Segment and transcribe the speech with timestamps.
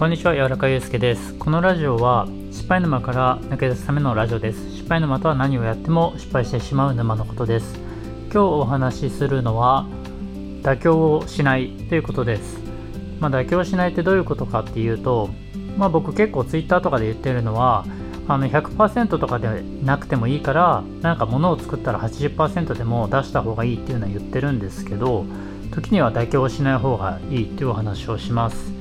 [0.00, 1.34] こんにちは、柔らかゆうすけです。
[1.34, 4.70] このラジオは失敗沼から抜け出すためのラジオです。
[4.70, 7.78] 失敗沼とは何をやっても失敗してしまう沼のことです。
[8.32, 9.84] 今日お話しするのは
[10.62, 12.60] 妥協をしないということです。
[13.20, 15.28] まあ、妥協しないってどういうことかっていうと、
[15.76, 17.84] まあ、僕結構 Twitter とかで言ってるのは
[18.26, 25.26] あの100%とかでなくてもいいからなんか物を作ったら80%でも出した方がいいっていうのは言ってるんですけど
[25.72, 28.79] 時には妥協しない方がいいっていうお話をします。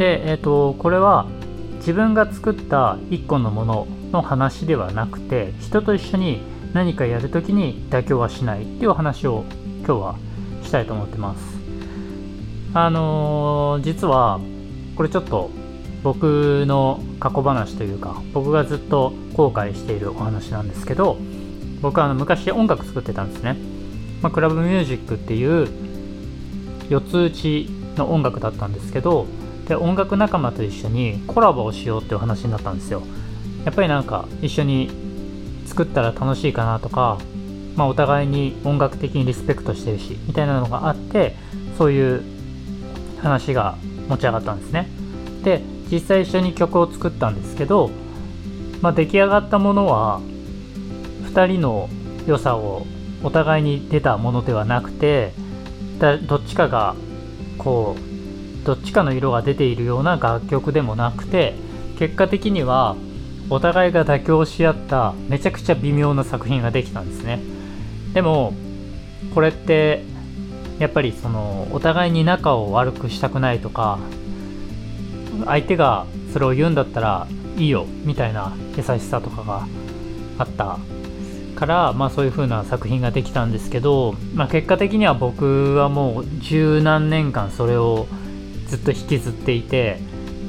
[0.00, 1.26] で、えーと、これは
[1.76, 6.40] 自分が作った1個のものの話ではなくて人と一緒に
[6.72, 9.44] 何かやるときに妥協はしないっていう話を
[9.84, 10.16] 今日は
[10.62, 11.42] したいと思ってます。
[12.72, 14.40] あのー、実は
[14.96, 15.50] これちょっと
[16.02, 21.18] 僕の過去話というか僕がずっと後悔しているお話なんですけど
[21.82, 23.58] 僕はあの昔音楽作ってたんですね、
[24.22, 25.68] まあ、クラブミュージックっていう
[26.88, 29.26] 四つ打ちの音楽だったんですけど
[29.70, 33.04] で音楽仲間と一緒にコラボをしようっていう話になったんですよ。
[33.64, 34.90] やっぱりなんか一緒に
[35.64, 37.18] 作ったら楽しいかなとか、
[37.76, 41.36] まあ、お互いに音楽的にリスペクトしてるしみたいなのがあって
[41.78, 42.24] そういう
[43.22, 44.88] 話が持ち上がったんですね。
[45.44, 47.90] で実際一緒に曲を作ったんですけど、
[48.80, 50.20] まあ、出来上がったものは
[51.32, 51.88] 2人の
[52.26, 52.88] 良さを
[53.22, 55.32] お互いに出たものではなくて
[56.26, 56.96] どっちかが
[57.56, 58.09] こう
[58.64, 61.54] どっちかの色が出ているような楽曲でもなくて
[61.98, 62.96] 結果的には
[63.48, 67.40] お互いが妥協し合っためちゃくちゃ微妙な作品ができたんですね。
[68.14, 68.54] でも
[69.34, 70.04] これって
[70.78, 73.98] やっぱりそのお互いに仲を悪くしたくないとか
[75.44, 79.66] 相手がそれを言うんだったらいいよみたいな優しさとかが
[80.38, 80.78] あった。
[81.60, 88.06] からまあそういう風な作品ができたんですけど、まあ、結果的には僕はもう十何年間それを
[88.70, 89.98] ずっと引きずっていて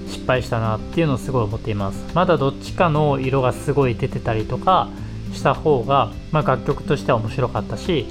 [0.08, 2.06] 失敗したなっていうのをすごい思っています。
[2.14, 4.90] まだどっちかの色がすごい出てたりとか
[5.34, 8.06] した方が、まあ、楽曲としては面白かったし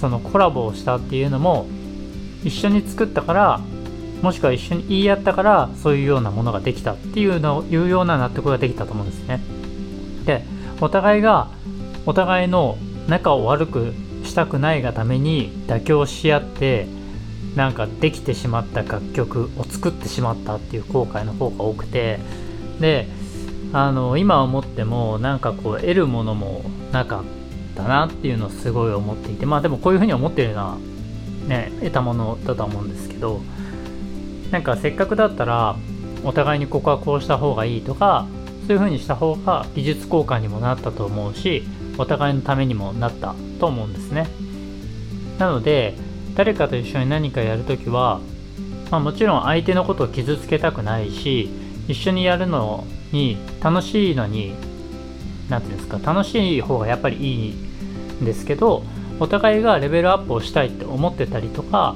[0.00, 1.66] そのコラボをしたっていうのも
[2.42, 3.60] 一緒に作ったから
[4.22, 9.40] もしくは一緒に言い合ったからそういうようなものができたっていうのいうような納得ができたと思うんですね。
[10.24, 10.44] で
[10.80, 11.50] お互いが
[12.06, 12.78] お互いの
[13.08, 13.92] 仲を悪く
[14.24, 16.86] したくないがために妥協し合って
[17.54, 22.18] なんかできてしまった楽曲を作ってしまったっていう後悔の方が多くて
[22.80, 23.08] で
[23.72, 26.62] あの今思ってもなんかこう得るものも
[26.92, 27.24] なかっ
[27.76, 30.78] たなっていうのをすごい思っていてまあでもこういうふうに思ってるのは
[31.46, 33.40] ね得たものだと思うんですけど
[34.50, 35.76] なんかせっかくだったら
[36.24, 38.26] お互いにここはこうした方がいいとか
[38.66, 41.64] そういうふうにした方が技術交換にもなったと思うし
[41.98, 44.26] お互いのためにもなったと思うんですね。
[45.38, 45.96] なので
[46.34, 48.20] 誰かと一緒に何かやるときは、
[48.90, 51.50] まあ、もちろん相手のことを傷つけたくないし
[51.88, 54.54] 一緒にやるのに楽しいのに
[55.48, 58.84] 何て言うんですか楽しい方がやっぱりいいんですけど
[59.18, 61.94] お互いがレベルアップをしたいって思ってたりとか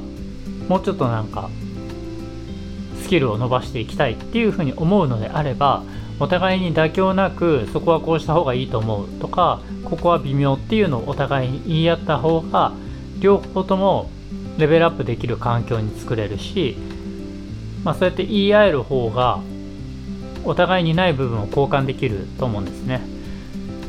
[0.68, 1.48] もうちょっとなんか
[3.02, 5.82] スキルを伸ばしていきたいっていうふうに思うのであれば
[6.20, 12.72] お互いに妥協なくそこはこうした方がいいと思うとかここは微妙っていうのをお互いに言い合った方が
[13.18, 14.10] 両方とも
[14.58, 16.76] レベルアップできる環境に作れるし、
[17.82, 19.40] まあ、そうやって言い合える方が
[20.44, 23.00] お互いにない部分を交換できると思うんですね。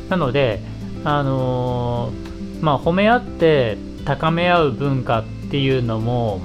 [0.08, 0.62] なので
[1.04, 6.40] あのー、まあ褒め合って高め合う文化っていうのも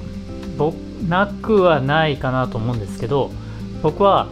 [1.08, 3.30] なくはないかなと思うんですけど
[3.82, 4.28] 僕は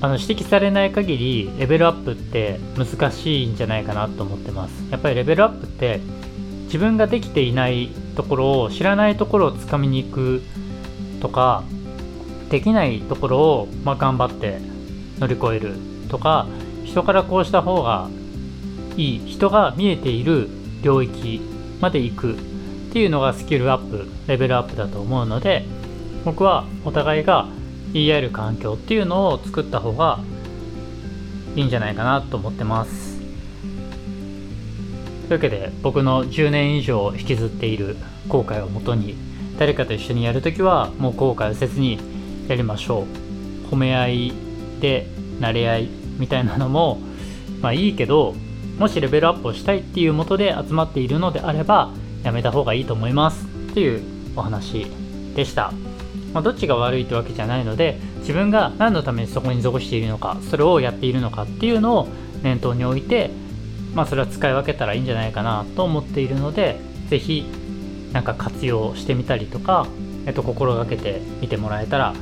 [0.00, 4.72] あの指摘されない限りレベルアップって難しいんじゃないかなと思ってます。
[4.90, 6.00] やっぱりレベルアップって
[6.66, 10.42] 自分ができていないところを知らないところをつかみに行く
[11.20, 11.62] とか
[12.50, 14.58] できないところを、まあ、頑張って
[15.20, 15.76] 乗り越える
[16.08, 16.48] とか
[16.84, 18.10] 人からこうした方が
[18.96, 20.48] いい人が見えている
[20.82, 21.40] 領域
[21.80, 22.36] まで行くっ
[22.92, 25.64] ていうのがスキルアップレベルアップだと思うので
[26.24, 27.46] 僕はお互いが
[27.92, 30.18] 言い合える環境っていうのを作った方が
[31.54, 33.17] いいんじゃないかなと思ってます。
[35.28, 37.96] というわけで僕の10年以上引きずっている
[38.28, 39.14] 後悔をもとに
[39.58, 42.00] 誰かと一緒にやるときはもう後悔をせずに
[42.48, 43.68] やりましょう。
[43.70, 44.32] 褒め合い
[44.80, 45.06] で
[45.38, 45.88] 慣れ合い
[46.18, 46.98] みたいなのも
[47.60, 48.34] まあいいけど
[48.78, 51.92] もしレベルアップをしたいっていうもとで集まっているのであれば
[52.22, 54.02] やめた方がいいと思いますっていう
[54.36, 54.86] お話
[55.34, 55.72] でした、
[56.32, 62.08] まあ、どっちが悪いってわけじゃないので自分が何のためにそこに属しているのかそれをやっているのかっていうのを
[62.42, 63.30] 念頭に置いて
[63.94, 67.44] まあ、それは使い分けたらいいんじゃないかなと思っているので是非
[68.12, 69.86] なんか活用してみたりとか、
[70.26, 72.14] えっと、心がけてみてもらえたら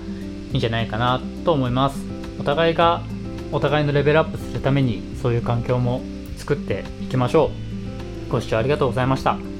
[0.50, 2.04] いいんじゃないかなと思います。
[2.40, 3.02] お互いが
[3.52, 6.02] お互いのレベルアップするためにそういう環境も
[6.36, 7.50] 作っていきましょ
[8.28, 8.30] う。
[8.30, 9.55] ご視聴ありがとうございました。